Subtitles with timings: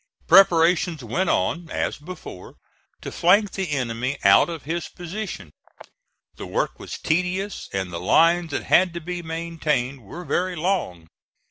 [0.25, 2.55] Preparations went on, as before,
[3.01, 5.51] to flank the enemy out of his position.
[6.37, 11.07] The work was tedious, and the lines that had to be maintained were very long.